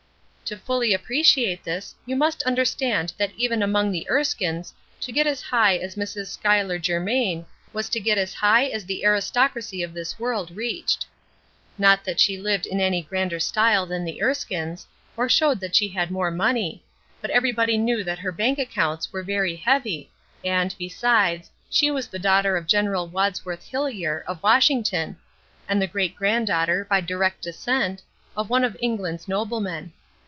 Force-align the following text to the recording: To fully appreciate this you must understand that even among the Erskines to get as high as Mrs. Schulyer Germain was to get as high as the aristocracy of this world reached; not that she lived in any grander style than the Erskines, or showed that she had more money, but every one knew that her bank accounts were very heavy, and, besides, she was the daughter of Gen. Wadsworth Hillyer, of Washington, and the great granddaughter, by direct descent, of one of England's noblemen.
To 0.51 0.57
fully 0.57 0.93
appreciate 0.93 1.63
this 1.63 1.95
you 2.05 2.17
must 2.17 2.43
understand 2.43 3.13
that 3.17 3.31
even 3.37 3.63
among 3.63 3.93
the 3.93 4.05
Erskines 4.11 4.73
to 4.99 5.13
get 5.13 5.25
as 5.25 5.41
high 5.41 5.77
as 5.77 5.95
Mrs. 5.95 6.27
Schulyer 6.37 6.77
Germain 6.77 7.45
was 7.71 7.87
to 7.87 8.01
get 8.01 8.17
as 8.17 8.33
high 8.33 8.65
as 8.65 8.85
the 8.85 9.05
aristocracy 9.05 9.81
of 9.81 9.93
this 9.93 10.19
world 10.19 10.51
reached; 10.53 11.05
not 11.77 12.03
that 12.03 12.19
she 12.19 12.37
lived 12.37 12.65
in 12.65 12.81
any 12.81 13.01
grander 13.01 13.39
style 13.39 13.85
than 13.85 14.03
the 14.03 14.21
Erskines, 14.21 14.87
or 15.15 15.29
showed 15.29 15.61
that 15.61 15.73
she 15.73 15.87
had 15.87 16.11
more 16.11 16.31
money, 16.31 16.83
but 17.21 17.31
every 17.31 17.53
one 17.53 17.69
knew 17.85 18.03
that 18.03 18.19
her 18.19 18.33
bank 18.33 18.59
accounts 18.59 19.13
were 19.13 19.23
very 19.23 19.55
heavy, 19.55 20.11
and, 20.43 20.75
besides, 20.77 21.49
she 21.69 21.89
was 21.89 22.09
the 22.09 22.19
daughter 22.19 22.57
of 22.57 22.67
Gen. 22.67 22.91
Wadsworth 23.13 23.65
Hillyer, 23.71 24.21
of 24.27 24.43
Washington, 24.43 25.15
and 25.69 25.81
the 25.81 25.87
great 25.87 26.13
granddaughter, 26.13 26.85
by 26.89 26.99
direct 26.99 27.43
descent, 27.43 28.01
of 28.35 28.49
one 28.49 28.65
of 28.65 28.75
England's 28.81 29.29
noblemen. 29.29 29.93